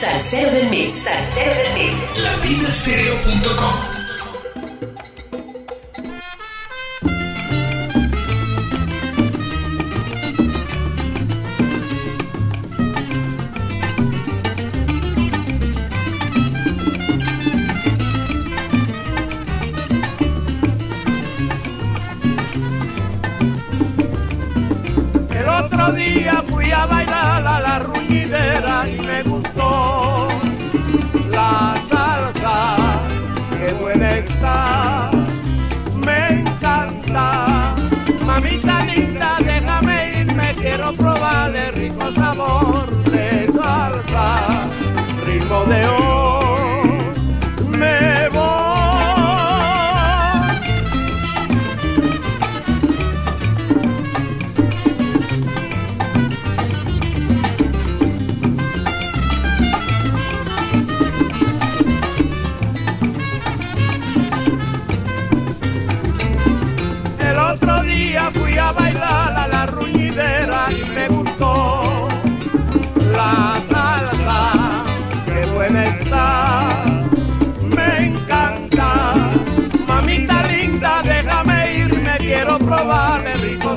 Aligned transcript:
Salsero 0.00 0.50
del 0.52 0.70
Mix. 0.70 1.02
Salsero 1.02 1.54
del 1.54 1.74
Mix. 1.74 2.22
Latinastereo.com 2.22 3.99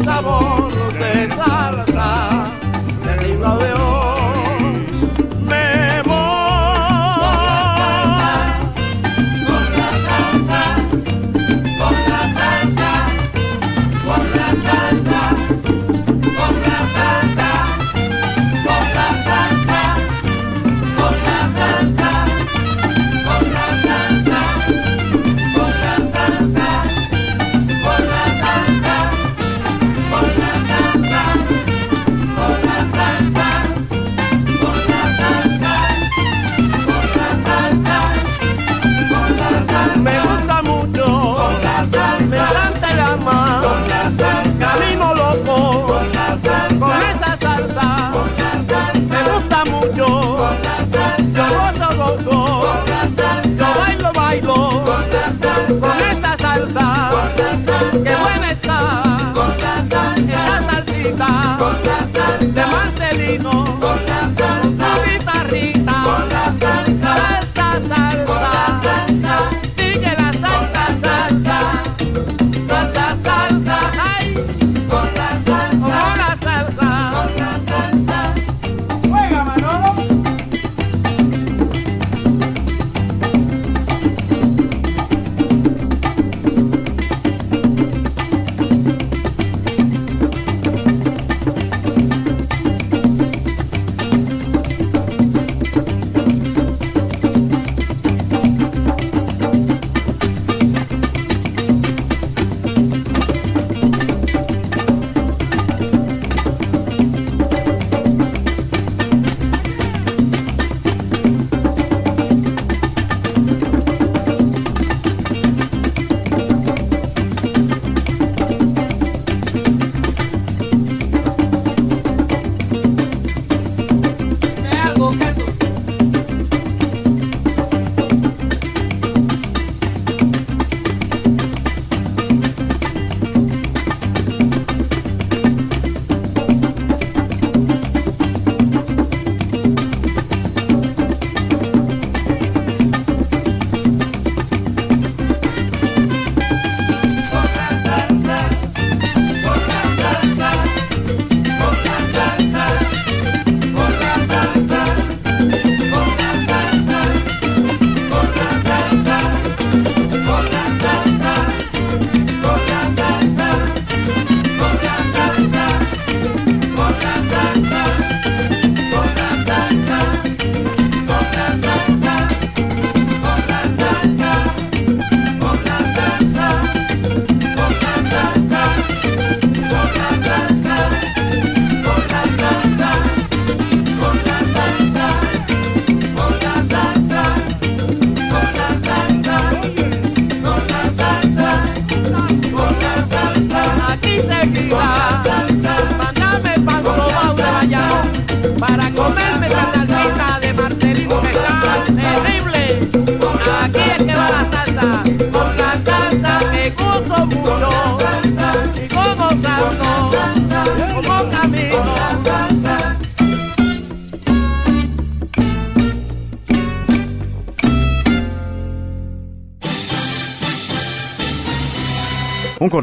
sabor 0.02 0.73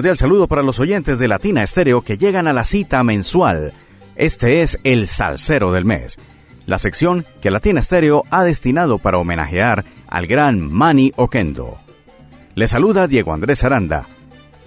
cordial 0.01 0.17
saludo 0.17 0.49
para 0.49 0.63
los 0.63 0.81
oyentes 0.81 1.19
de 1.19 1.29
Latina 1.29 1.63
Estéreo 1.63 2.01
que 2.01 2.17
llegan 2.17 2.47
a 2.47 2.55
la 2.55 2.65
cita 2.65 3.05
mensual. 3.05 3.75
Este 4.17 4.63
es 4.63 4.79
el 4.83 5.07
Salsero 5.07 5.73
del 5.73 5.85
Mes, 5.85 6.19
la 6.65 6.79
sección 6.79 7.27
que 7.43 7.51
Latina 7.51 7.81
Estéreo 7.81 8.25
ha 8.31 8.43
destinado 8.43 8.99
para 8.99 9.19
homenajear 9.19 9.85
al 10.09 10.27
gran 10.27 10.73
Manny 10.73 11.13
Oquendo. 11.17 11.77
Les 12.55 12.71
saluda 12.71 13.09
Diego 13.09 13.35
Andrés 13.35 13.63
Aranda. 13.63 14.07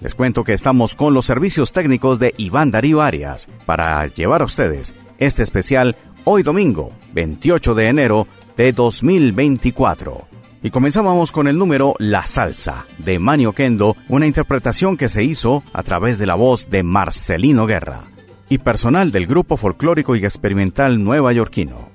Les 0.01 0.13
cuento 0.13 0.43
que 0.43 0.53
estamos 0.53 0.93
con 0.93 1.15
los 1.15 1.25
servicios 1.25 1.71
técnicos 1.71 2.19
de 2.19 2.35
Iván 2.37 2.69
Darío 2.69 3.01
Arias 3.01 3.47
para 3.65 4.05
llevar 4.05 4.43
a 4.43 4.45
ustedes 4.45 4.93
este 5.17 5.41
especial 5.41 5.95
hoy 6.25 6.43
domingo, 6.43 6.91
28 7.15 7.73
de 7.73 7.87
enero 7.87 8.27
de 8.55 8.71
2024. 8.71 10.32
Y 10.65 10.71
comenzamos 10.71 11.33
con 11.33 11.49
el 11.49 11.57
número 11.57 11.93
La 11.99 12.25
Salsa 12.25 12.85
de 12.97 13.19
Manny 13.19 13.45
Oquendo, 13.45 13.97
una 14.07 14.27
interpretación 14.27 14.95
que 14.95 15.09
se 15.09 15.21
hizo 15.21 15.61
a 15.73 15.83
través 15.83 16.19
de 16.19 16.25
la 16.25 16.35
voz 16.35 16.69
de 16.69 16.83
Marcelino 16.83 17.65
Guerra 17.65 18.05
y 18.47 18.59
personal 18.59 19.11
del 19.11 19.27
grupo 19.27 19.57
folclórico 19.57 20.15
y 20.15 20.19
experimental 20.19 21.03
nueva 21.03 21.33
yorkino. 21.33 21.91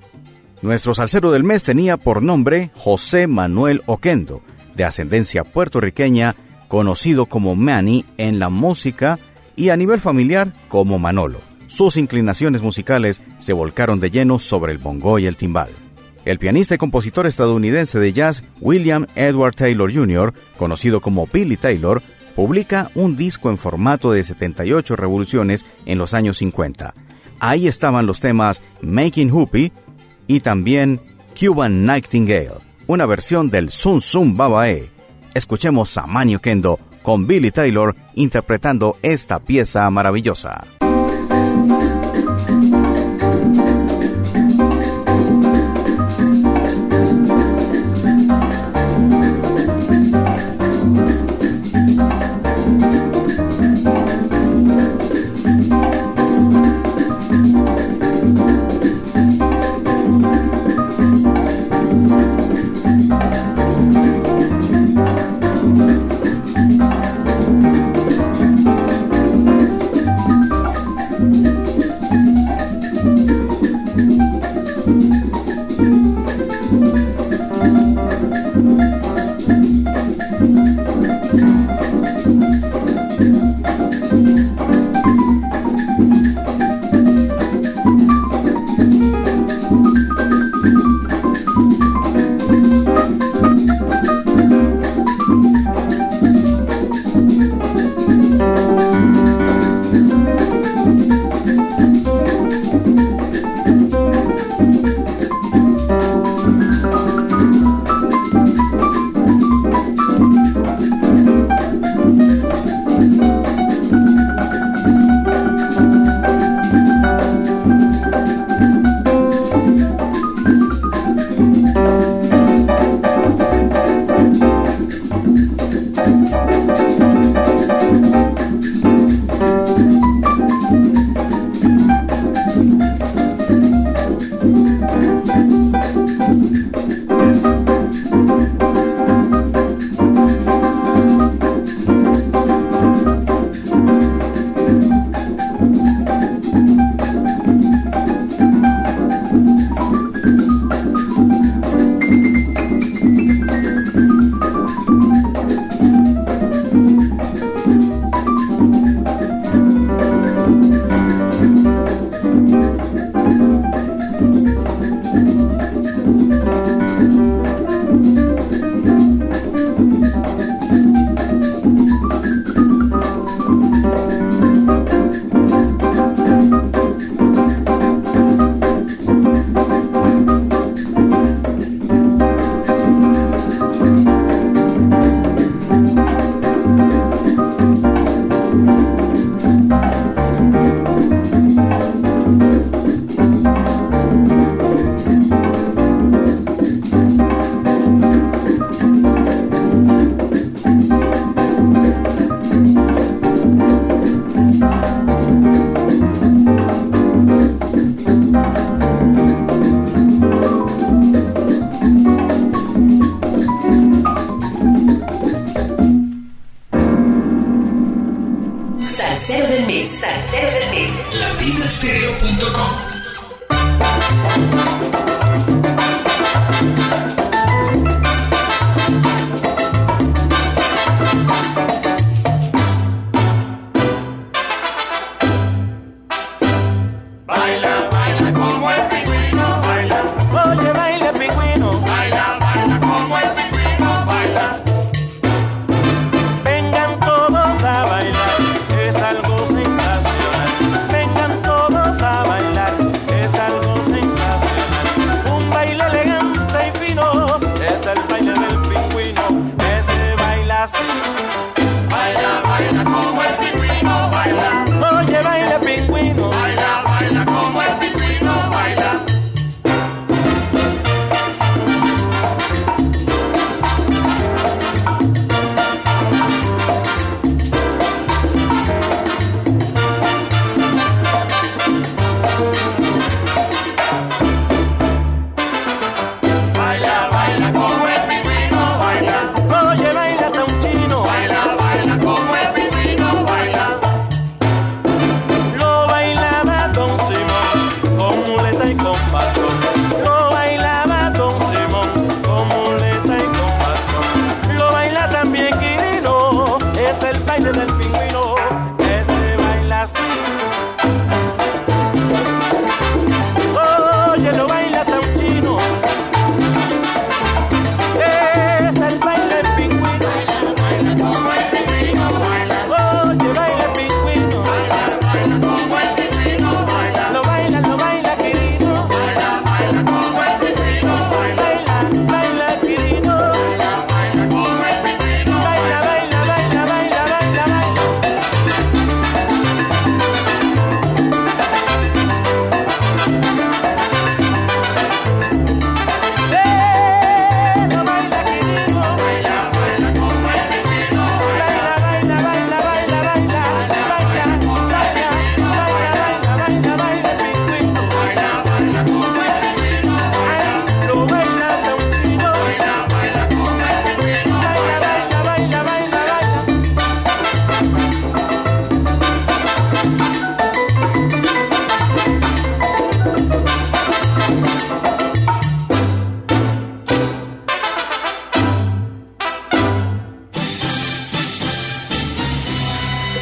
Nuestro 0.61 0.93
salsero 0.93 1.31
del 1.31 1.45
mes 1.45 1.63
tenía 1.63 1.97
por 1.97 2.23
nombre 2.23 2.71
José 2.75 3.27
Manuel 3.27 3.83
Oquendo, 3.87 4.43
de 4.77 4.85
ascendencia 4.85 5.45
puertorriqueña, 5.45 6.37
conocido 6.69 7.25
como 7.25 7.57
Manny 7.57 8.05
en 8.19 8.39
la 8.39 8.51
música 8.51 9.19
y 9.57 9.71
a 9.71 9.79
nivel 9.79 10.01
familiar 10.03 10.53
como 10.69 10.99
Manolo. 10.99 11.41
Sus 11.69 11.97
inclinaciones 11.97 12.61
musicales 12.61 13.23
se 13.39 13.55
volcaron 13.55 13.99
de 13.99 14.11
lleno 14.11 14.39
sobre 14.39 14.73
el 14.73 14.79
bongo 14.79 15.19
y 15.19 15.25
el 15.25 15.39
timbal. 15.39 15.71
El 16.29 16.39
pianista 16.39 16.75
y 16.75 16.79
compositor 16.79 17.27
estadounidense 17.27 17.99
de 17.99 18.13
jazz 18.13 18.45
William 18.61 19.07
Edward 19.15 19.55
Taylor 19.55 19.91
Jr., 19.91 20.35
conocido 20.59 21.01
como 21.01 21.27
Billy 21.27 21.57
Taylor, 21.57 22.03
publica 22.37 22.91
un 22.95 23.17
disco 23.17 23.49
en 23.49 23.57
formato 23.57 24.13
de 24.13 24.23
78 24.23 24.95
revoluciones 24.95 25.65
en 25.87 25.97
los 25.97 26.13
años 26.13 26.37
50. 26.37 26.93
Ahí 27.41 27.67
estaban 27.67 28.05
los 28.05 28.21
temas 28.21 28.61
Making 28.83 29.31
Hoopy 29.31 29.73
y 30.27 30.41
también 30.41 31.01
Cuban 31.35 31.87
Nightingale, 31.87 32.59
una 32.87 33.07
versión 33.07 33.49
del 33.49 33.71
Sun 33.71 34.03
Sun 34.03 34.37
Babae. 34.37 34.91
Escuchemos 35.33 35.97
a 35.97 36.07
Manio 36.07 36.41
Kendo 36.41 36.79
con 37.01 37.27
Billy 37.27 37.51
Taylor 37.51 37.97
interpretando 38.17 38.99
esta 39.01 39.39
pieza 39.39 39.89
maravillosa. 39.89 40.78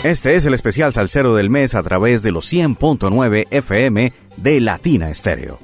Este 0.06 0.36
es 0.36 0.44
el 0.44 0.54
especial 0.54 0.92
Salsero 0.92 1.34
del 1.34 1.50
mes 1.50 1.74
a 1.74 1.82
través 1.82 2.22
de 2.22 2.30
los 2.30 2.52
100.9 2.52 3.48
FM 3.50 4.12
de 4.36 4.60
Latina 4.60 5.10
Estéreo. 5.10 5.58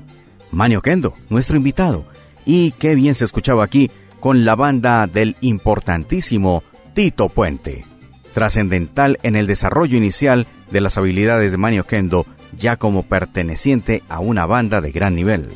Manio 0.50 0.82
Kendo, 0.82 1.14
nuestro 1.28 1.56
invitado. 1.56 2.06
Y 2.44 2.72
qué 2.72 2.96
bien 2.96 3.14
se 3.14 3.25
escuchaba 3.25 3.62
aquí 3.62 3.88
con 4.18 4.44
la 4.44 4.56
banda 4.56 5.06
del 5.06 5.37
importantísimo 5.42 6.64
Tito 6.92 7.28
Puente. 7.28 7.87
Trascendental 8.32 9.20
en 9.22 9.37
el 9.37 9.46
desarrollo 9.46 9.96
inicial 9.96 10.49
de 10.72 10.80
las 10.80 10.99
habilidades 10.99 11.52
de 11.52 11.58
Manio 11.58 11.87
Kendo, 11.87 12.26
ya 12.56 12.76
como 12.76 13.04
perteneciente 13.04 14.02
a 14.08 14.18
una 14.18 14.44
banda 14.46 14.80
de 14.80 14.90
gran 14.90 15.14
nivel. 15.14 15.50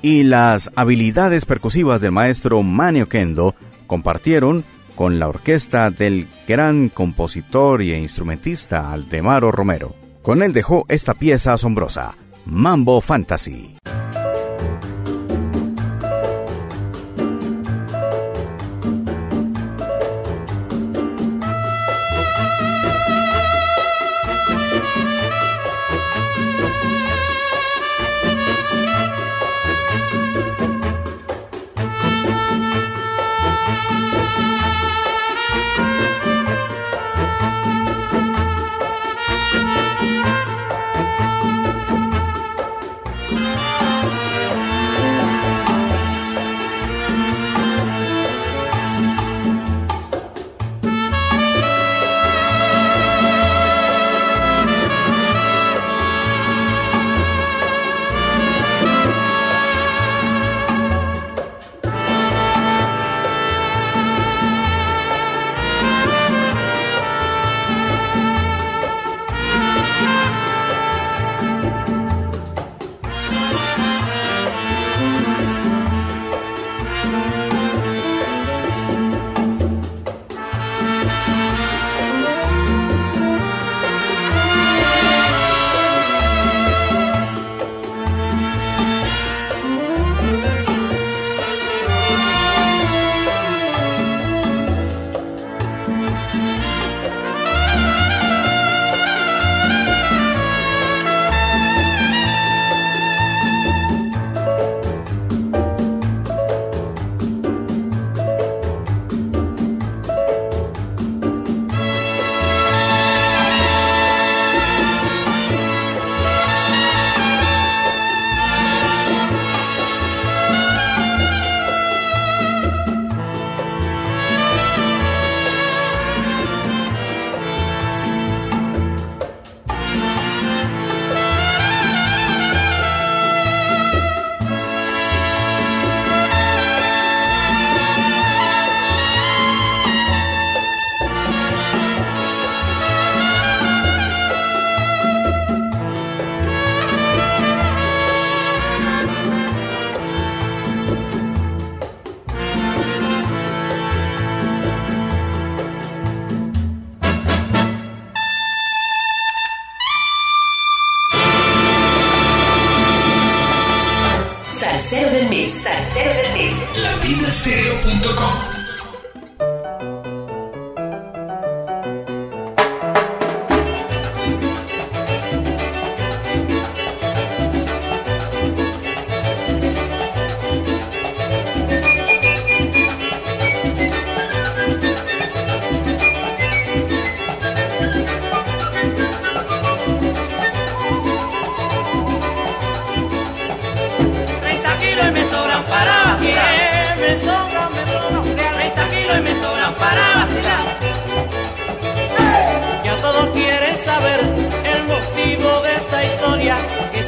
Y 0.00 0.22
las 0.22 0.70
habilidades 0.76 1.44
percusivas 1.44 2.00
del 2.00 2.12
maestro 2.12 2.62
Manio 2.62 3.08
Kendo 3.08 3.56
compartieron 3.88 4.64
con 4.98 5.20
la 5.20 5.28
orquesta 5.28 5.92
del 5.92 6.26
gran 6.44 6.88
compositor 6.88 7.82
e 7.82 7.96
instrumentista 7.96 8.90
Aldemaro 8.90 9.52
Romero. 9.52 9.94
Con 10.22 10.42
él 10.42 10.52
dejó 10.52 10.86
esta 10.88 11.14
pieza 11.14 11.52
asombrosa, 11.52 12.16
Mambo 12.44 13.00
Fantasy. 13.00 13.76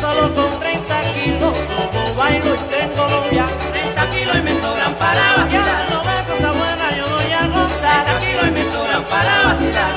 solo 0.01 0.35
con 0.35 0.51
30 0.61 1.01
kilos, 1.13 1.55
como 1.93 2.15
bailo 2.15 2.55
y 2.55 2.59
tengo 2.73 2.95
Colombia. 2.97 3.45
30 3.73 4.11
kilos 4.11 4.37
y 4.37 4.43
me 4.43 4.61
sobran 4.61 4.95
para 4.95 5.23
vacilar. 5.37 5.89
Ya 5.89 5.95
no 5.95 6.03
veo 6.03 6.25
cosa 6.31 6.53
buena, 6.53 6.87
yo 6.97 7.05
voy 7.15 7.33
a 7.33 7.47
gozar. 7.49 8.05
30 8.07 8.19
kilos 8.25 8.49
y 8.49 8.51
me 8.51 8.73
sobran 8.73 9.05
para 9.05 9.33
vacilar. 9.45 9.93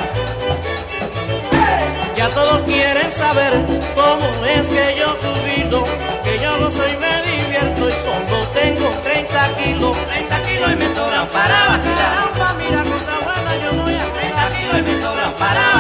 Ya 2.18 2.30
todos 2.30 2.62
quieren 2.64 3.12
saber 3.12 3.54
cómo 3.96 4.46
es 4.46 4.70
que 4.70 4.96
yo 5.00 5.18
cuido, 5.20 5.84
que 6.24 6.40
yo 6.40 6.58
no 6.58 6.70
soy 6.70 6.96
me 6.98 7.14
divierto 7.24 7.90
y 7.90 7.94
solo 7.94 8.38
tengo 8.54 8.90
30 9.04 9.56
kilos. 9.56 9.98
30 10.08 10.42
kilos 10.44 10.72
y 10.74 10.76
me 10.76 10.96
sobran 10.96 11.28
para 11.30 11.58
vacilar. 11.70 12.14
Mira 12.60 12.84
cosa 12.84 13.14
buena, 13.26 13.52
yo 13.64 13.72
voy 13.82 13.96
a 13.96 14.06
gozar. 14.06 14.20
30 14.20 14.58
kilos 14.58 14.80
y 14.80 14.82
me 14.82 15.02
sobran 15.02 15.34
para 15.34 15.60
vacilar. 15.60 15.73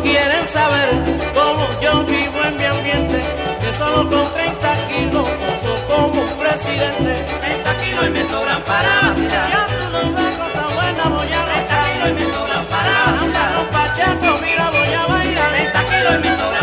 quieren 0.00 0.46
saber 0.46 0.90
cómo 1.34 1.68
yo 1.80 2.04
vivo 2.04 2.38
en 2.44 2.56
mi 2.56 2.64
ambiente, 2.64 3.20
que 3.60 3.74
solo 3.74 4.08
con 4.08 4.32
30 4.32 4.88
kilos 4.88 5.28
uso 5.52 5.72
como 5.88 6.24
presidente. 6.38 7.24
30 7.40 7.76
kilos 7.76 8.06
y 8.06 8.10
me 8.10 8.22
sobran 8.28 8.62
para 8.64 8.90
vacilar. 9.08 9.50
Ya 9.50 9.66
tú 9.66 9.90
no 9.92 10.12
ves 10.14 10.36
cosa 10.36 10.62
buena, 10.74 11.04
voy 11.04 11.32
a 11.32 11.42
gozar. 11.50 11.84
30 11.92 11.92
kilos 11.92 12.08
y 12.10 12.14
me 12.14 12.32
sobran 12.32 12.64
para 12.66 12.92
vacilar. 13.06 13.22
Anda 13.22 13.52
con 13.56 13.66
Pacheco, 13.74 14.38
mira, 14.42 14.70
voy 14.70 14.94
a 14.94 15.06
bailar. 15.06 15.50
30 15.50 15.84
kilos 15.84 16.14
y 16.14 16.18
me 16.18 16.36
sobran 16.38 16.61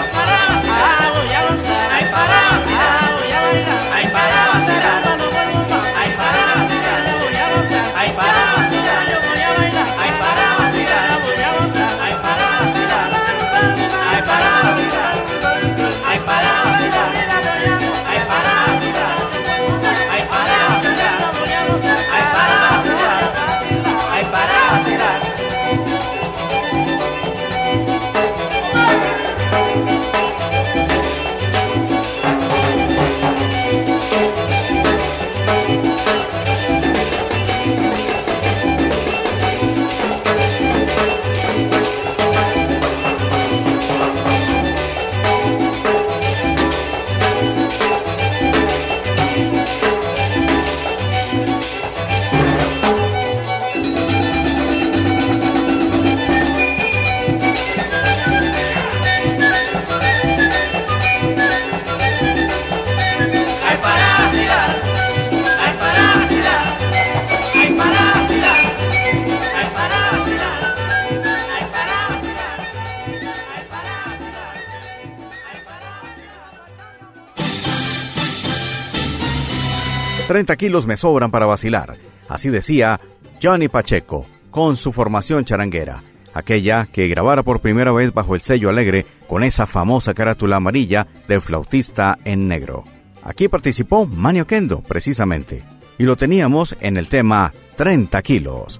30 80.39 80.55
kilos 80.55 80.87
me 80.87 80.95
sobran 80.95 81.31
para 81.31 81.45
vacilar. 81.45 81.97
Así 82.29 82.47
decía 82.47 83.01
Johnny 83.43 83.67
Pacheco, 83.67 84.25
con 84.51 84.77
su 84.77 84.93
formación 84.93 85.43
charanguera, 85.43 86.01
aquella 86.33 86.85
que 86.85 87.09
grabara 87.09 87.43
por 87.43 87.59
primera 87.59 87.91
vez 87.91 88.13
bajo 88.13 88.35
el 88.35 88.39
sello 88.39 88.69
alegre 88.69 89.05
con 89.27 89.43
esa 89.43 89.67
famosa 89.67 90.13
carátula 90.13 90.55
amarilla 90.55 91.07
del 91.27 91.41
flautista 91.41 92.17
en 92.23 92.47
negro. 92.47 92.85
Aquí 93.21 93.49
participó 93.49 94.05
Manio 94.05 94.47
Kendo, 94.47 94.79
precisamente, 94.81 95.65
y 95.97 96.05
lo 96.05 96.15
teníamos 96.15 96.77
en 96.79 96.95
el 96.95 97.09
tema 97.09 97.53
30 97.75 98.21
kilos. 98.21 98.79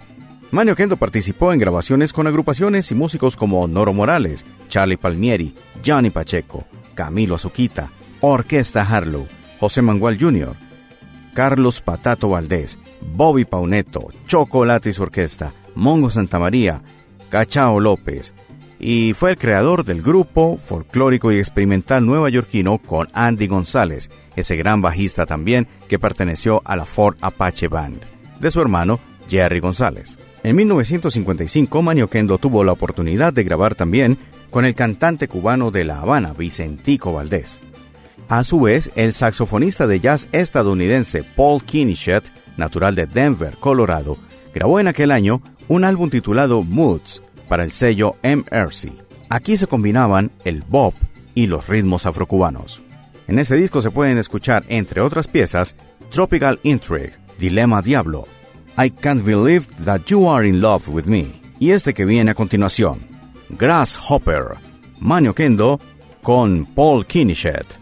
Manio 0.52 0.78
Kendo 0.78 0.96
participó 0.96 1.52
en 1.52 1.60
grabaciones 1.60 2.14
con 2.14 2.26
agrupaciones 2.26 2.90
y 2.92 2.96
músicos 2.96 3.36
como 3.36 3.68
Noro 3.68 3.92
Morales, 3.92 4.46
Charlie 4.70 4.96
Palmieri, 4.96 5.56
Johnny 5.86 6.10
Pacheco, 6.10 6.64
Camilo 6.96 7.36
Azuquita, 7.36 7.92
Orquesta 8.22 8.84
Harlow, 8.84 9.28
José 9.60 9.82
Mangual 9.82 10.18
Jr., 10.18 10.69
Carlos 11.34 11.82
Patato 11.82 12.30
Valdés, 12.30 12.78
Bobby 13.02 13.46
Pauneto, 13.46 14.08
Chocolate 14.28 14.94
y 14.96 15.02
orquesta, 15.02 15.54
Mongo 15.76 16.10
Santamaría, 16.10 16.82
Cachao 17.30 17.80
López, 17.80 18.34
y 18.80 19.14
fue 19.14 19.32
el 19.32 19.38
creador 19.38 19.84
del 19.84 20.02
grupo 20.02 20.58
folclórico 20.58 21.32
y 21.32 21.38
experimental 21.38 22.06
nuevayorquino 22.06 22.78
con 22.78 23.10
Andy 23.14 23.48
González, 23.48 24.10
ese 24.36 24.56
gran 24.56 24.82
bajista 24.82 25.26
también 25.26 25.68
que 25.88 26.00
perteneció 26.00 26.62
a 26.66 26.76
la 26.76 26.86
Ford 26.86 27.18
Apache 27.22 27.68
Band, 27.68 28.00
de 28.40 28.52
su 28.52 28.62
hermano 28.62 29.00
Jerry 29.30 29.60
González. 29.60 30.18
En 30.44 30.56
1955, 30.56 31.82
Manio 31.82 32.10
Kendo 32.10 32.38
tuvo 32.38 32.64
la 32.64 32.72
oportunidad 32.72 33.34
de 33.34 33.44
grabar 33.44 33.76
también 33.76 34.18
con 34.50 34.66
el 34.66 34.74
cantante 34.74 35.28
cubano 35.28 35.70
de 35.70 35.84
La 35.84 36.00
Habana, 36.00 36.34
Vicentico 36.34 37.14
Valdés. 37.14 37.60
A 38.30 38.44
su 38.44 38.60
vez, 38.60 38.92
el 38.96 39.14
saxofonista 39.14 39.88
de 39.88 40.00
jazz 40.00 40.28
estadounidense 40.32 41.24
Paul 41.24 41.64
Kinichet, 41.64 42.24
natural 42.58 42.94
de 42.94 43.08
Denver, 43.08 43.58
Colorado, 43.60 44.20
grabó 44.54 44.80
en 44.80 44.88
aquel 44.88 45.10
año 45.10 45.42
un 45.68 45.84
álbum 45.84 46.12
titulado 46.12 46.62
Moods 46.62 47.24
para 47.48 47.64
el 47.64 47.72
sello 47.72 48.18
MRC. 48.22 48.92
Aquí 49.30 49.58
se 49.58 49.66
combinaban 49.66 50.30
el 50.46 50.62
bop 50.62 50.94
y 51.34 51.48
los 51.48 51.68
ritmos 51.68 52.06
afrocubanos. 52.06 52.82
En 53.28 53.40
este 53.40 53.56
disco 53.56 53.82
se 53.82 53.90
pueden 53.90 54.20
escuchar, 54.20 54.64
entre 54.68 55.02
otras 55.02 55.28
piezas, 55.28 55.76
Tropical 56.12 56.60
Intrigue, 56.62 57.14
Dilema 57.40 57.82
Diablo, 57.82 58.28
I 58.78 58.92
Can't 58.92 59.26
Believe 59.26 59.66
That 59.84 60.02
You 60.06 60.30
Are 60.30 60.48
in 60.48 60.62
Love 60.62 60.88
with 60.88 61.06
Me, 61.06 61.32
y 61.58 61.72
este 61.72 61.96
que 61.96 62.06
viene 62.06 62.30
a 62.30 62.36
continuación, 62.36 63.00
Grasshopper, 63.50 64.60
Manio 65.00 65.34
Kendo 65.34 65.80
con 66.22 66.68
Paul 66.76 67.08
Kinichet. 67.08 67.80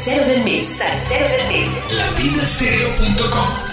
Salsero 0.00 0.26
del 0.26 0.44
mes. 0.44 0.66
Salsero 0.78 1.28
del 1.28 1.48
mes. 1.48 1.94
latinastereo.com. 1.94 3.69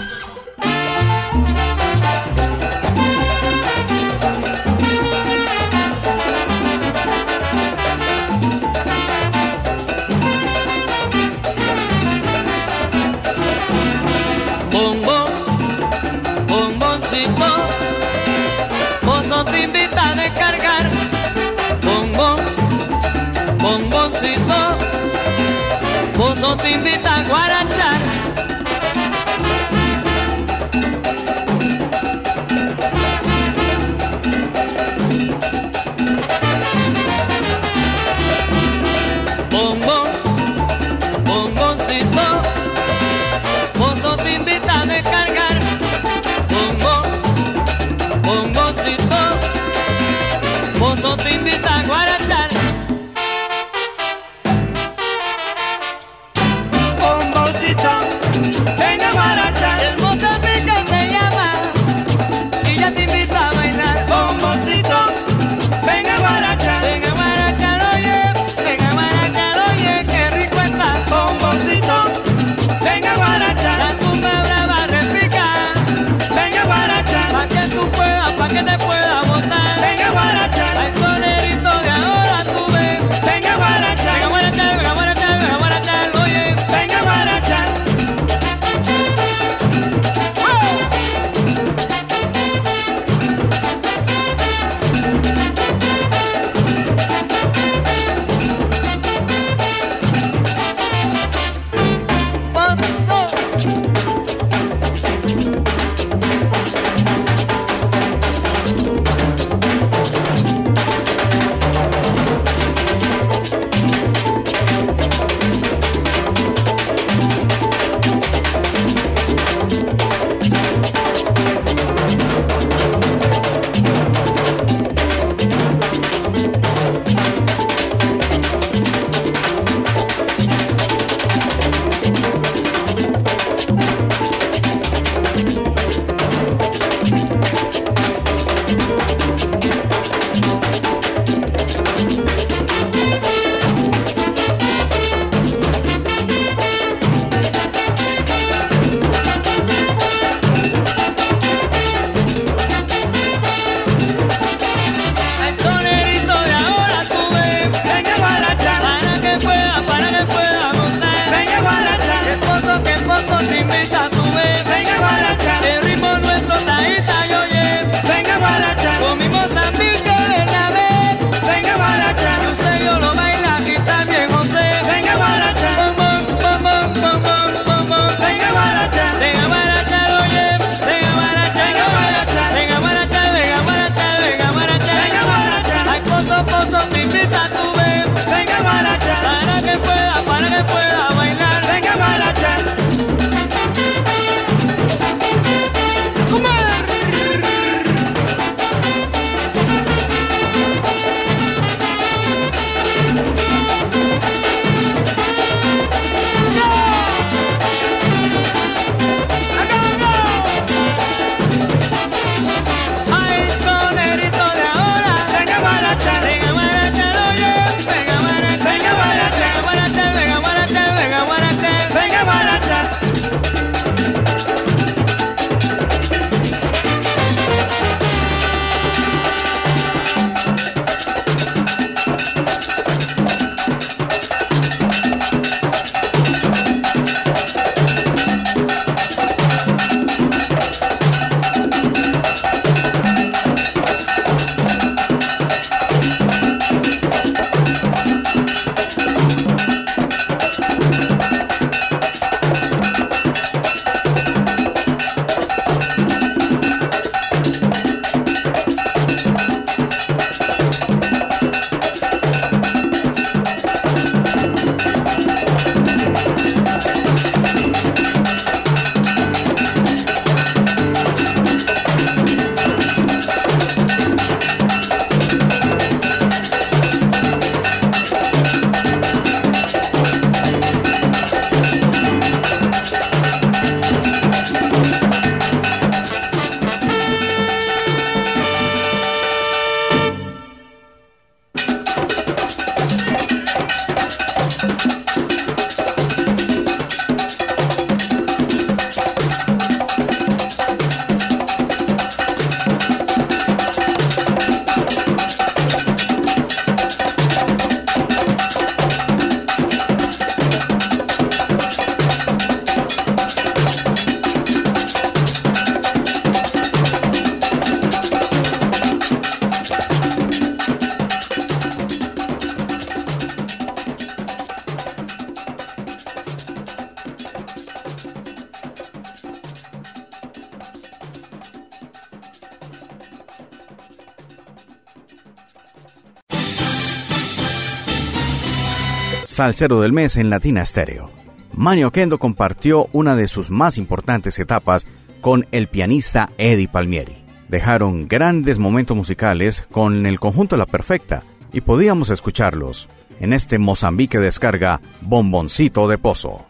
Salcero 339.38 339.80
del 339.80 339.92
Mes 339.92 340.16
en 340.16 340.30
Latina 340.30 340.66
Stereo. 340.66 341.12
Manny 341.54 341.84
Oquendo 341.84 342.18
compartió 342.18 342.88
una 342.90 343.14
de 343.14 343.28
sus 343.28 343.52
más 343.52 343.78
importantes 343.78 344.36
etapas 344.40 344.84
con 345.20 345.46
el 345.52 345.68
pianista 345.68 346.30
Eddie 346.38 346.66
Palmieri. 346.66 347.24
Dejaron 347.46 348.08
grandes 348.08 348.58
momentos 348.58 348.96
musicales 348.96 349.64
con 349.70 350.06
el 350.06 350.18
conjunto 350.18 350.56
La 350.56 350.66
Perfecta 350.66 351.22
y 351.52 351.60
podíamos 351.60 352.10
escucharlos 352.10 352.88
en 353.20 353.32
este 353.32 353.60
Mozambique 353.60 354.18
descarga 354.18 354.80
Bomboncito 355.02 355.86
de 355.86 355.98
Pozo. 355.98 356.44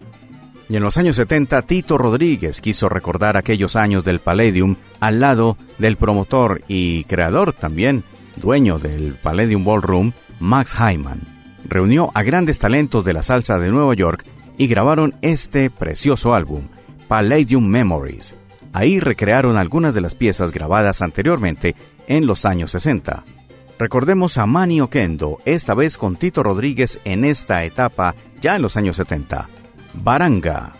Y 0.71 0.77
en 0.77 0.83
los 0.83 0.97
años 0.97 1.17
70, 1.17 1.61
Tito 1.67 1.99
Rodríguez 1.99 2.63
quiso 2.63 2.89
recordar 2.89 3.37
aquellos 3.37 3.77
años 3.77 4.03
del 4.03 4.21
Palladium 4.21 4.77
al 4.99 5.21
lado 5.21 5.59
del 5.77 5.99
promotor 5.99 6.63
y 6.69 7.05
creador 7.05 7.53
también, 7.53 8.03
dueño 8.37 8.79
del 8.79 9.13
Palladium 9.17 9.63
Ballroom, 9.63 10.13
Max 10.41 10.75
Hyman. 10.75 11.38
Reunió 11.69 12.11
a 12.15 12.23
grandes 12.23 12.59
talentos 12.59 13.05
de 13.05 13.13
la 13.13 13.23
salsa 13.23 13.59
de 13.59 13.71
Nueva 13.71 13.95
York 13.95 14.25
y 14.57 14.67
grabaron 14.67 15.15
este 15.23 15.71
precioso 15.71 16.35
álbum, 16.35 16.69
Palladium 17.09 17.67
Memories. 17.67 18.37
Ahí 18.73 19.01
recrearon 19.01 19.57
algunas 19.57 19.95
de 19.95 20.01
las 20.01 20.15
piezas 20.15 20.51
grabadas 20.51 21.03
anteriormente 21.03 21.77
en 22.07 22.27
los 22.27 22.45
años 22.45 22.71
60. 22.73 23.25
Recordemos 23.79 24.39
a 24.39 24.47
Manny 24.47 24.81
Oquendo, 24.81 25.39
esta 25.45 25.75
vez 25.75 25.99
con 25.99 26.17
Tito 26.17 26.43
Rodríguez 26.43 27.01
en 27.05 27.25
esta 27.25 27.65
etapa 27.65 28.15
ya 28.41 28.57
en 28.57 28.63
los 28.63 28.77
años 28.77 28.97
70. 28.97 29.49
Baranga. 29.95 30.75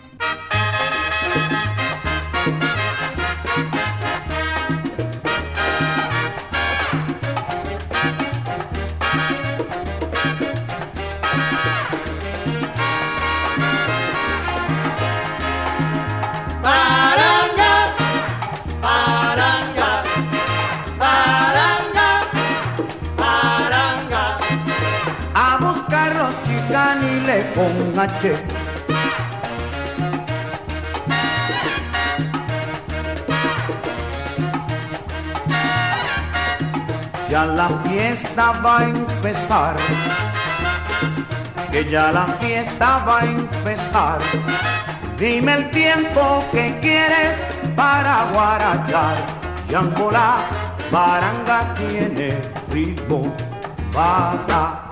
Ya 27.99 28.05
la 37.45 37.67
fiesta 37.83 38.51
va 38.63 38.79
a 38.79 38.83
empezar, 38.85 39.75
que 41.71 41.83
ya 41.89 42.13
la 42.13 42.25
fiesta 42.39 43.03
va 43.05 43.19
a 43.19 43.25
empezar. 43.25 44.19
Dime 45.17 45.55
el 45.55 45.69
tiempo 45.71 46.45
que 46.53 46.79
quieres 46.79 47.33
para 47.75 48.29
guarachar. 48.31 49.25
Yangola, 49.69 50.37
baranga 50.89 51.73
tiene 51.75 52.37
ritmo, 52.71 53.35
para. 53.91 54.88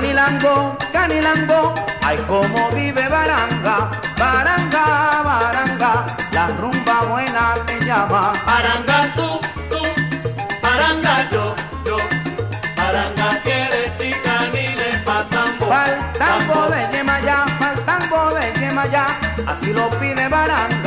Canilango, 0.00 0.78
canilango, 0.92 1.74
ay 2.02 2.16
como 2.26 2.70
vive 2.70 3.06
Baranga, 3.08 3.90
Baranga, 4.18 5.22
Baranga, 5.22 6.06
la 6.32 6.46
rumba 6.58 7.02
buena 7.10 7.54
te 7.66 7.78
llama. 7.84 8.32
Paranga 8.46 9.12
tú, 9.14 9.38
tú, 9.68 9.82
paranga 10.62 11.28
yo, 11.30 11.54
yo, 11.84 11.96
paranga 12.76 13.28
quiere 13.42 13.92
chicanile 13.98 14.88
patambo. 15.04 15.68
Pa'l 15.68 15.92
tambo 16.16 16.70
de 16.70 16.80
Yemayá, 16.92 17.44
pa'l 17.58 17.78
tambo 17.84 18.30
de 18.34 18.58
Yemayá, 18.58 19.06
así 19.46 19.70
lo 19.74 19.90
pide 20.00 20.28
Baranga, 20.28 20.30
Baranga, 20.30 20.79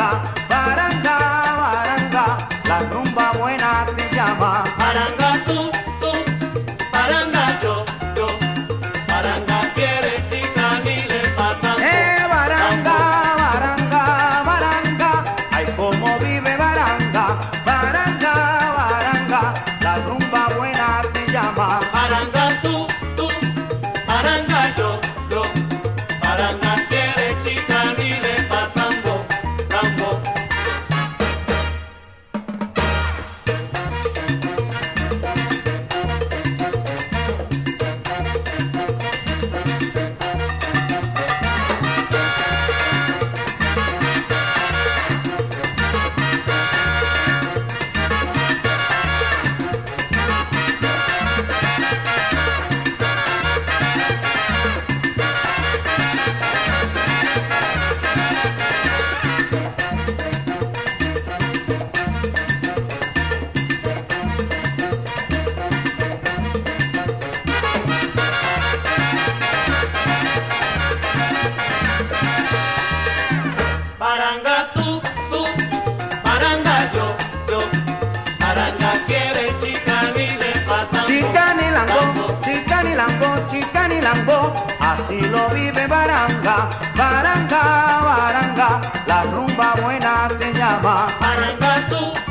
llama. 90.53 91.07
Paranga 91.19 91.87
tú, 91.89 92.22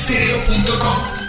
latinastereo.com 0.00 1.19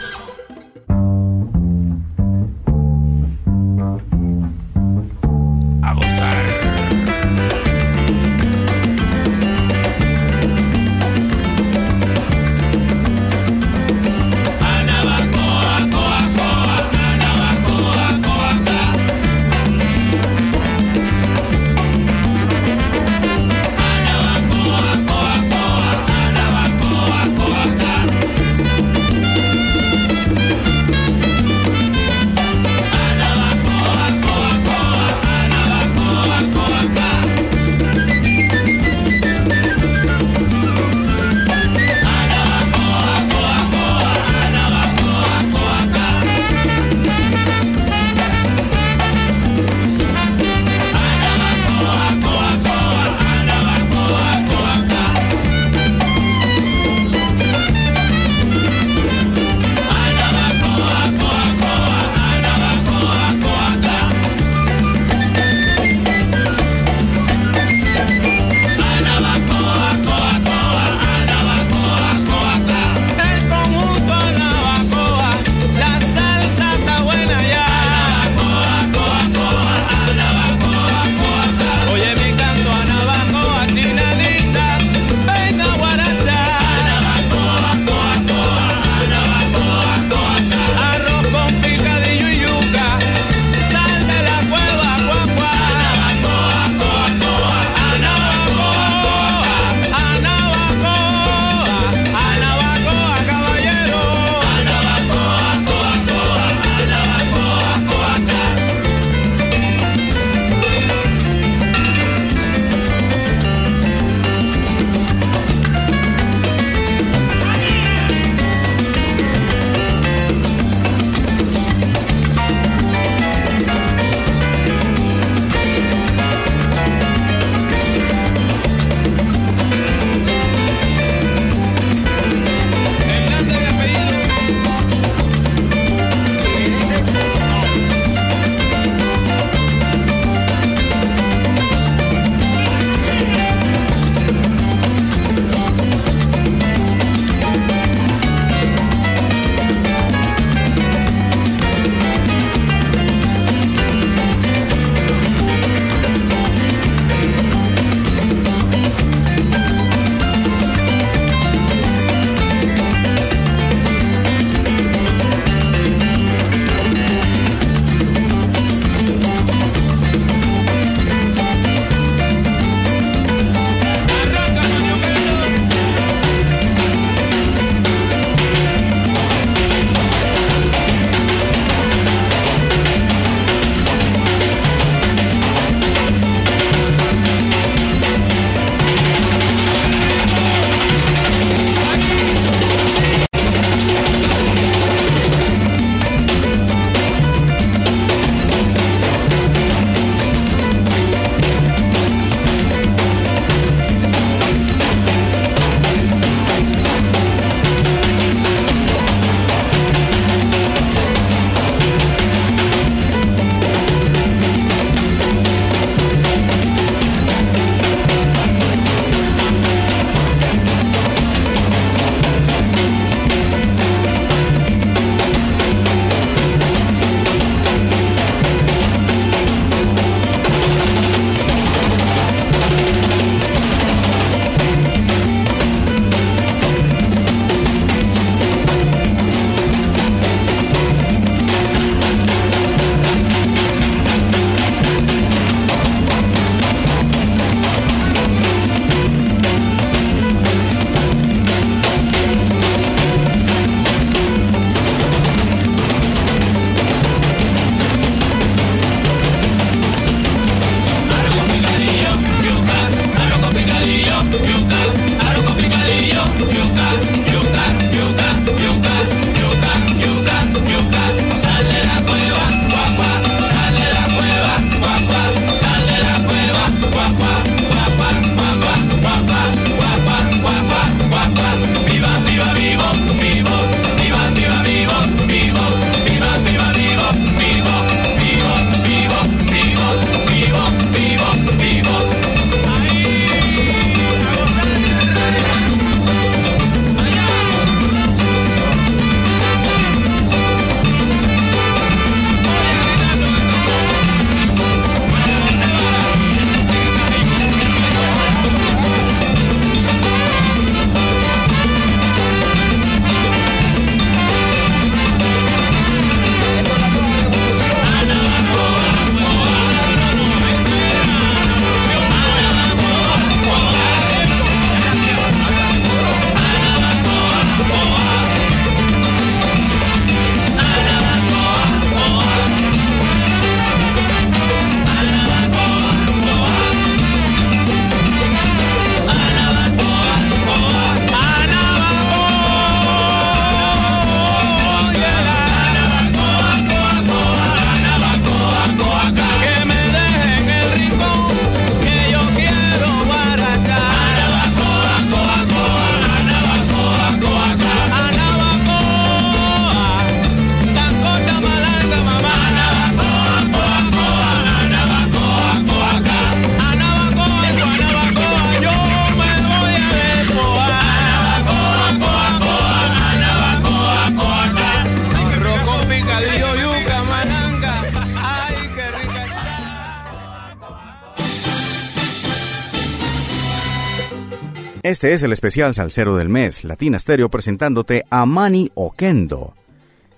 Este 385.01 385.13
es 385.13 385.23
el 385.23 385.33
especial 385.33 385.73
salsero 385.73 386.15
del 386.15 386.29
mes, 386.29 386.63
Latina 386.63 386.99
Stereo 386.99 387.27
presentándote 387.27 388.03
a 388.11 388.27
Manny 388.27 388.69
Oquendo, 388.75 389.55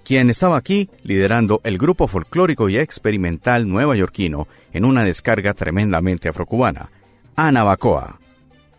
quien 0.04 0.30
estaba 0.30 0.58
aquí 0.58 0.90
liderando 1.04 1.62
el 1.64 1.78
grupo 1.78 2.10
folclórico 2.10 2.68
y 2.68 2.78
experimental 2.78 3.66
nuevayorquino 3.70 4.50
en 4.74 4.84
una 4.84 5.06
descarga 5.06 5.54
tremendamente 5.54 6.28
afrocubana, 6.28 6.92
Anabacoa. 7.38 8.20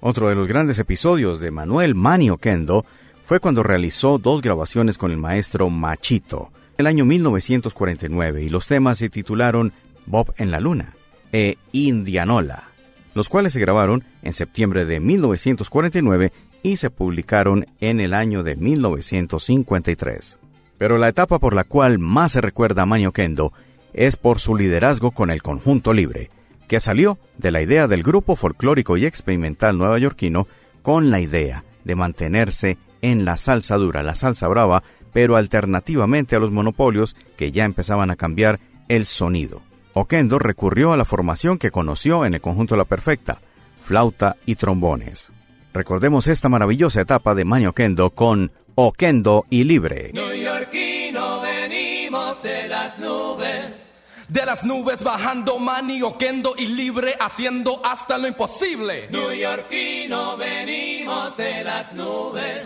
Otro 0.03 0.29
de 0.29 0.35
los 0.35 0.47
grandes 0.47 0.79
episodios 0.79 1.41
de 1.41 1.51
Manuel 1.51 1.95
Manny 1.95 2.29
Oquendo 2.29 2.85
fue 3.25 3.41
cuando 3.41 3.63
realizó 3.63 4.19
dos 4.19 4.43
grabaciones 4.43 4.99
con 4.99 5.11
el 5.11 5.17
maestro 5.17 5.71
Machito, 5.71 6.53
el 6.77 6.87
año 6.87 7.07
1949, 7.07 8.43
y 8.43 8.51
los 8.51 8.67
temas 8.67 8.99
se 8.99 9.09
titularon 9.09 9.73
Bob 10.05 10.35
en 10.37 10.51
la 10.51 10.61
Luna 10.61 10.97
e 11.33 11.57
Indianola 11.73 12.74
los 13.15 13.29
cuales 13.29 13.53
se 13.53 13.61
grabaron 13.61 14.05
en 14.23 14.33
septiembre 14.33 14.85
de 14.85 15.01
1949 15.01 16.33
y 16.63 16.77
se 16.77 16.91
publicaron 16.91 17.67
en 17.81 18.01
el 18.01 18.15
año 18.15 18.43
de 18.43 18.57
1953. 18.57 20.39
Pero 20.79 20.99
la 20.99 21.09
etapa 21.09 21.39
por 21.39 21.55
la 21.55 21.65
cual 21.65 21.99
más 21.99 22.33
se 22.33 22.41
recuerda 22.41 22.83
a 22.83 22.87
Maño 22.87 23.13
Kendo 23.13 23.53
es 23.93 24.17
por 24.17 24.41
su 24.41 24.57
liderazgo 24.57 25.13
con 25.13 25.31
el 25.31 25.43
conjunto 25.43 25.93
libre, 25.93 26.31
que 26.67 26.81
salió 26.81 27.19
de 27.39 27.51
la 27.51 27.63
idea 27.63 27.87
del 27.87 28.03
grupo 28.03 28.37
folclórico 28.37 28.97
y 28.97 29.07
experimental 29.07 29.79
nuevayorquino 29.79 30.49
con 30.83 31.11
la 31.11 31.21
idea 31.21 31.65
de 31.85 31.95
mantenerse 31.95 32.79
en 33.03 33.25
la 33.25 33.37
salsa 33.37 33.77
dura, 33.77 34.03
la 34.03 34.15
salsa 34.15 34.49
brava, 34.49 34.83
pero 35.13 35.37
alternativamente 35.37 36.35
a 36.35 36.41
los 36.41 36.51
monopolios 36.51 37.15
que 37.37 37.53
ya 37.53 37.65
empezaban 37.65 38.11
a 38.11 38.17
cambiar 38.17 38.59
el 38.89 39.07
sonido. 39.07 39.63
Oquendo 39.97 40.41
recurrió 40.41 40.93
a 40.93 40.97
la 40.97 41.05
formación 41.05 41.57
que 41.57 41.71
conoció 41.71 42.25
en 42.25 42.35
el 42.35 42.41
conjunto 42.41 42.77
La 42.77 42.85
Perfecta, 42.85 43.41
flauta 43.81 44.37
y 44.45 44.57
trombones. 44.57 45.29
Recordemos 45.73 46.27
esta 46.27 46.49
maravillosa 46.49 47.01
etapa 47.01 47.37
de 47.37 47.45
Manny 47.45 47.67
Oquendo 47.67 48.11
con 48.11 48.51
Oquendo 48.75 49.45
y 49.51 49.63
Libre. 49.63 50.11
Yorkino 50.13 51.41
venimos 51.41 52.43
de 52.43 52.67
las 52.67 52.99
nubes. 52.99 53.85
De 54.29 54.45
las 54.45 54.65
nubes 54.65 55.05
bajando 55.05 55.61
Manny 55.61 56.03
Oquendo 56.03 56.55
y 56.59 56.67
Libre 56.67 57.15
haciendo 57.21 57.81
hasta 57.85 58.19
lo 58.19 58.27
imposible. 58.27 59.09
Yorkino 59.13 60.37
venimos 60.37 61.37
de 61.37 61.63
las 61.63 61.93
nubes. 61.93 62.65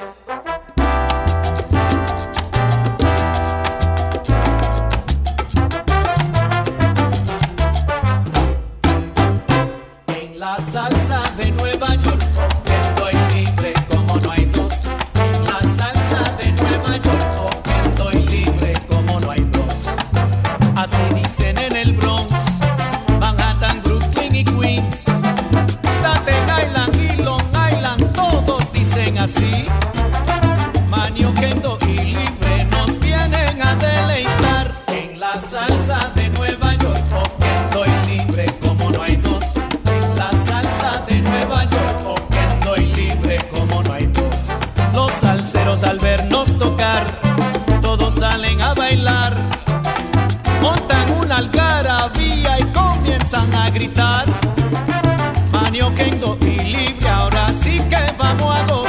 La 10.49 10.61
salsa 10.63 11.21
de 11.37 11.51
Nueva 11.51 11.95
York, 11.97 12.23
estoy 12.81 13.13
libre 13.35 13.73
como 13.91 14.17
no 14.17 14.31
hay 14.31 14.47
dos. 14.47 14.83
La 15.45 15.61
salsa 15.79 16.23
de 16.39 16.53
Nueva 16.53 16.97
York, 16.97 17.23
estoy 17.85 18.27
libre 18.29 18.73
como 18.89 19.21
no 19.21 19.31
hay 19.31 19.45
dos. 19.57 19.79
Así 20.75 21.03
dicen 21.15 21.59
en 21.59 21.77
el 21.77 21.93
Bronx, 21.93 22.33
Manhattan, 23.21 23.83
Brooklyn 23.83 24.35
y 24.37 24.45
Queens. 24.45 25.05
Staten 25.97 26.45
Island 26.63 26.97
y 26.97 27.23
Long 27.23 27.49
Island, 27.71 28.13
todos 28.15 28.73
dicen 28.73 29.19
así. 29.19 29.67
Al 45.85 45.99
vernos 46.01 46.59
tocar, 46.59 47.21
todos 47.81 48.15
salen 48.15 48.61
a 48.61 48.75
bailar. 48.75 49.37
Montan 50.61 51.11
una 51.21 51.37
algarabía 51.37 52.59
y 52.59 52.65
comienzan 52.73 53.55
a 53.55 53.71
gritar. 53.71 54.27
Manio 55.53 55.95
Kendo 55.95 56.37
y 56.41 56.59
libre, 56.59 57.09
ahora 57.09 57.53
sí 57.53 57.81
que 57.89 58.13
vamos 58.19 58.57
a 58.57 58.67
gozar. 58.67 58.88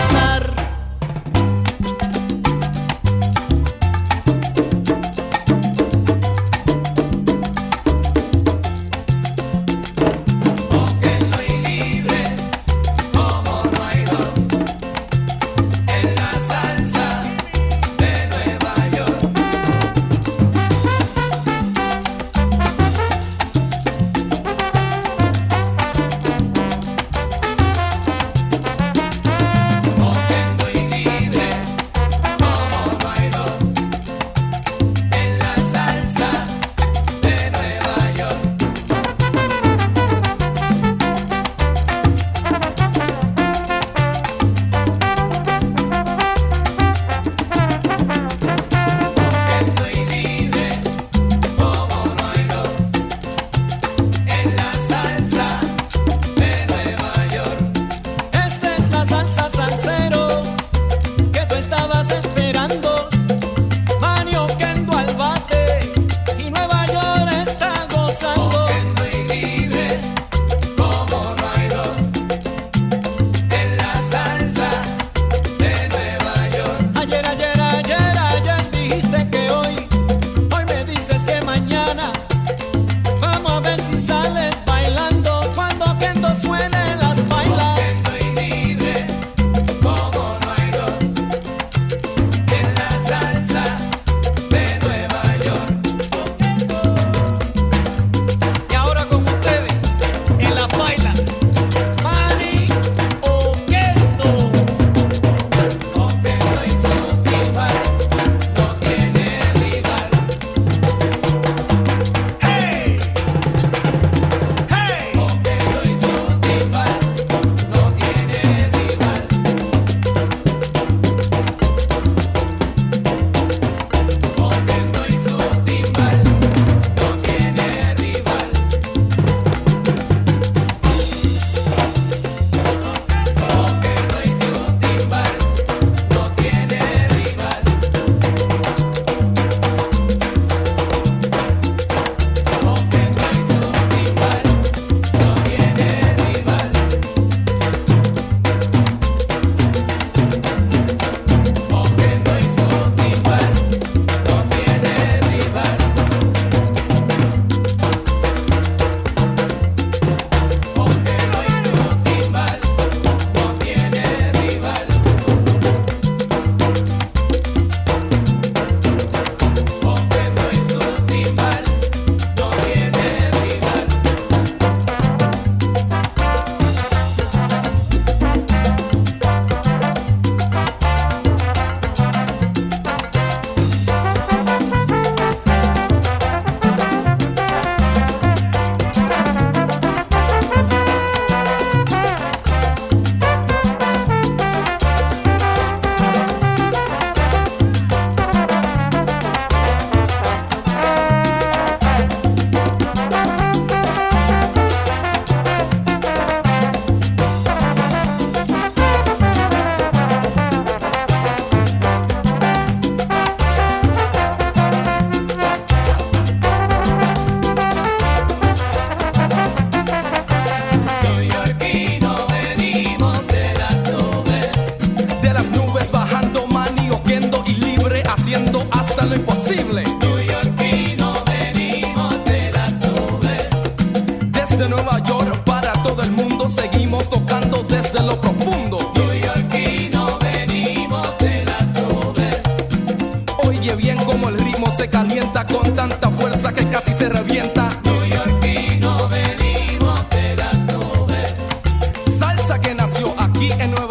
Aquí 253.39 253.53
en 253.53 253.71
Nueva 253.71 253.88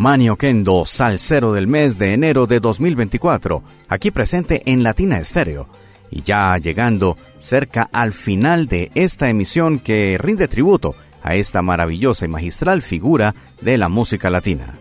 Manio 0.00 0.36
Kendo, 0.38 0.86
salsero 0.86 1.52
del 1.52 1.66
mes 1.66 1.98
de 1.98 2.14
enero 2.14 2.46
de 2.46 2.58
2024, 2.58 3.62
aquí 3.86 4.10
presente 4.10 4.62
en 4.64 4.82
Latina 4.82 5.18
Estéreo, 5.18 5.68
y 6.10 6.22
ya 6.22 6.56
llegando 6.56 7.18
cerca 7.38 7.90
al 7.92 8.14
final 8.14 8.66
de 8.66 8.90
esta 8.94 9.28
emisión 9.28 9.78
que 9.78 10.16
rinde 10.18 10.48
tributo 10.48 10.94
a 11.22 11.34
esta 11.34 11.60
maravillosa 11.60 12.24
y 12.24 12.28
magistral 12.28 12.80
figura 12.80 13.34
de 13.60 13.76
la 13.76 13.90
música 13.90 14.30
latina. 14.30 14.78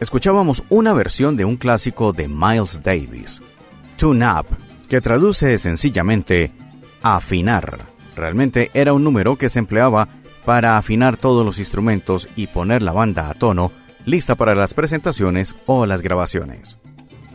Escuchábamos 0.00 0.64
una 0.70 0.94
versión 0.94 1.36
de 1.36 1.44
un 1.44 1.58
clásico 1.58 2.14
de 2.14 2.28
Miles 2.28 2.80
Davis, 2.82 3.42
Tune 3.98 4.26
Up, 4.26 4.46
que 4.88 5.02
traduce 5.02 5.58
sencillamente 5.58 6.50
afinar. 7.02 7.80
Realmente 8.16 8.70
era 8.72 8.94
un 8.94 9.04
número 9.04 9.36
que 9.36 9.50
se 9.50 9.58
empleaba 9.58 10.08
para 10.46 10.78
afinar 10.78 11.18
todos 11.18 11.44
los 11.44 11.58
instrumentos 11.58 12.26
y 12.36 12.46
poner 12.46 12.80
la 12.80 12.92
banda 12.92 13.28
a 13.28 13.34
tono, 13.34 13.70
lista 14.04 14.34
para 14.34 14.54
las 14.54 14.74
presentaciones 14.74 15.54
o 15.66 15.86
las 15.86 16.02
grabaciones. 16.02 16.78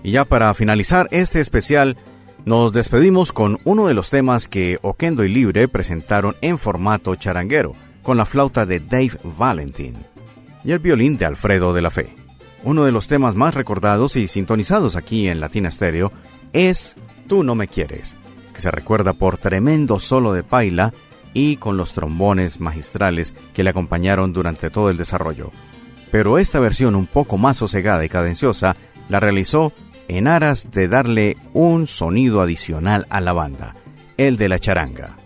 Y 0.03 0.11
ya 0.11 0.25
para 0.25 0.53
finalizar 0.53 1.07
este 1.11 1.39
especial, 1.39 1.97
nos 2.45 2.71
despedimos 2.71 3.33
con 3.33 3.59
uno 3.65 3.87
de 3.87 3.93
los 3.93 4.09
temas 4.09 4.47
que 4.47 4.79
Oquendo 4.81 5.23
y 5.23 5.29
Libre 5.29 5.67
presentaron 5.67 6.35
en 6.41 6.57
formato 6.57 7.15
charanguero, 7.15 7.73
con 8.03 8.15
la 8.15 8.25
flauta 8.25 8.65
de 8.65 8.79
Dave 8.79 9.17
Valentin 9.23 9.97
y 10.63 10.71
el 10.71 10.79
violín 10.79 11.17
de 11.17 11.25
Alfredo 11.25 11.73
de 11.73 11.81
la 11.81 11.89
Fe. 11.89 12.15
Uno 12.63 12.85
de 12.85 12.91
los 12.91 13.07
temas 13.07 13.35
más 13.35 13.53
recordados 13.53 14.15
y 14.15 14.27
sintonizados 14.27 14.95
aquí 14.95 15.27
en 15.27 15.39
Latina 15.39 15.69
Stereo 15.71 16.11
es 16.53 16.95
Tú 17.27 17.43
no 17.43 17.55
me 17.55 17.67
quieres, 17.67 18.15
que 18.53 18.61
se 18.61 18.71
recuerda 18.71 19.13
por 19.13 19.37
tremendo 19.37 19.99
solo 19.99 20.33
de 20.33 20.43
paila 20.43 20.93
y 21.33 21.57
con 21.57 21.77
los 21.77 21.93
trombones 21.93 22.59
magistrales 22.59 23.33
que 23.53 23.63
le 23.63 23.69
acompañaron 23.69 24.33
durante 24.33 24.69
todo 24.69 24.89
el 24.89 24.97
desarrollo. 24.97 25.51
Pero 26.11 26.37
esta 26.37 26.59
versión 26.59 26.95
un 26.95 27.07
poco 27.07 27.37
más 27.37 27.57
sosegada 27.57 28.05
y 28.05 28.09
cadenciosa 28.09 28.75
la 29.09 29.19
realizó 29.19 29.73
en 30.07 30.27
aras 30.27 30.71
de 30.71 30.87
darle 30.87 31.37
un 31.53 31.87
sonido 31.87 32.41
adicional 32.41 33.05
a 33.09 33.19
la 33.19 33.33
banda, 33.33 33.75
el 34.17 34.37
de 34.37 34.49
la 34.49 34.59
charanga. 34.59 35.17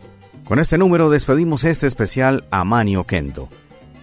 Con 0.44 0.60
este 0.60 0.78
número 0.78 1.10
despedimos 1.10 1.64
este 1.64 1.88
especial 1.88 2.46
a 2.52 2.64
Manio 2.64 3.06
Kendo, 3.06 3.50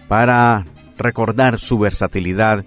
para 0.07 0.65
recordar 0.97 1.59
su 1.59 1.77
versatilidad, 1.77 2.65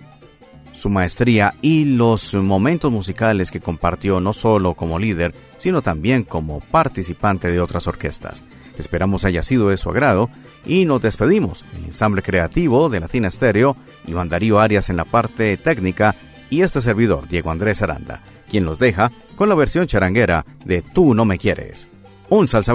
su 0.73 0.89
maestría 0.89 1.55
y 1.63 1.85
los 1.85 2.35
momentos 2.35 2.93
musicales 2.93 3.51
que 3.51 3.61
compartió 3.61 4.21
no 4.21 4.33
solo 4.33 4.75
como 4.75 4.99
líder, 4.99 5.35
sino 5.57 5.83
también 5.83 6.25
como 6.25 6.61
participante 6.61 7.51
de 7.51 7.61
otras 7.61 7.87
orquestas. 7.87 8.45
Esperamos 8.79 9.25
haya 9.25 9.43
sido 9.43 9.69
de 9.69 9.77
su 9.77 9.91
agrado 9.91 10.31
y 10.65 10.85
nos 10.85 11.03
despedimos. 11.03 11.65
El 11.77 11.85
ensamble 11.87 12.23
creativo 12.23 12.89
de 12.89 13.01
Latina 13.01 13.31
Stereo, 13.31 13.77
Iván 14.07 14.29
Darío 14.29 14.61
Arias 14.61 14.91
en 14.91 14.97
la 14.97 15.05
parte 15.05 15.57
técnica 15.57 16.15
y 16.51 16.63
este 16.63 16.81
servidor, 16.81 17.29
Diego 17.29 17.51
Andrés 17.51 17.83
Aranda, 17.83 18.23
quien 18.51 18.65
los 18.65 18.79
deja 18.79 19.11
con 19.37 19.49
la 19.49 19.55
versión 19.55 19.87
charanguera 19.87 20.45
de 20.65 20.83
Tú 20.83 21.15
no 21.15 21.25
me 21.25 21.39
quieres. 21.39 21.89
Un 22.29 22.49
salsa 22.49 22.73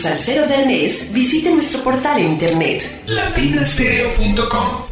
salsero 0.00 0.46
del 0.46 0.66
mes, 0.66 1.12
visite 1.12 1.50
nuestro 1.50 1.82
portal 1.82 2.18
en 2.20 2.32
internet. 2.32 3.02
Latinastereo.com 3.06 4.89